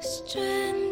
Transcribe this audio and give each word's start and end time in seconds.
Stranded 0.00 0.87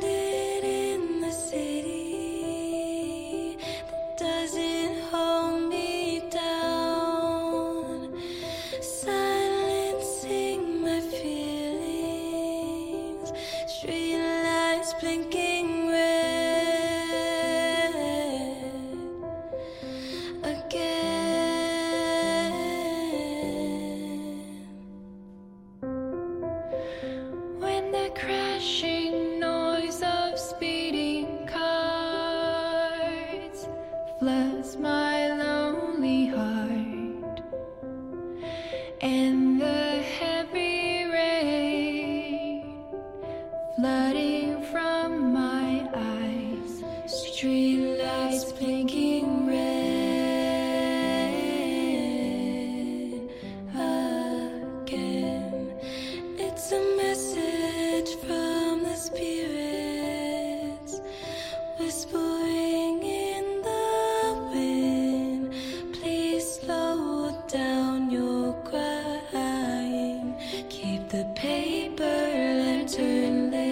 floods 34.19 34.77
my 34.79 35.29
lonely 35.29 36.27
heart, 36.27 37.41
and 39.01 39.61
the 39.61 40.03
heavy 40.19 41.05
rain 41.05 42.75
flooding 43.77 44.63
from 44.73 45.33
my 45.35 45.87
eyes, 45.95 46.83
streetlights 47.07 48.59
blinking 48.59 49.47
red 49.47 49.76
the 71.17 71.25
paper 71.35 72.05
lantern 72.63 73.51
lit. 73.51 73.67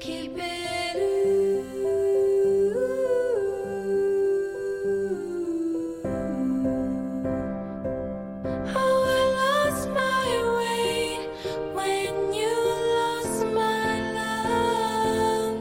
Keep 0.00 0.36
it 0.36 0.96
Oh, 8.80 8.96
I 9.18 9.22
lost 9.42 9.84
my 10.02 10.28
way 10.58 11.00
when 11.78 12.12
you 12.40 12.54
lost 12.98 13.40
my 13.60 13.90
love. 14.18 15.58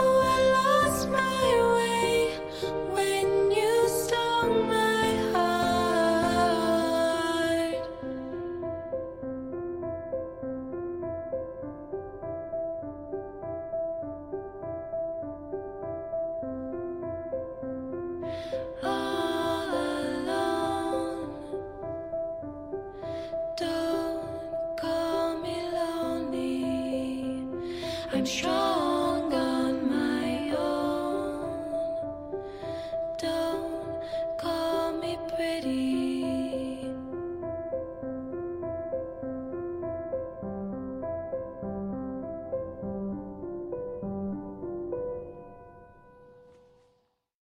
Oh, 0.00 0.05
Don't 28.26 28.65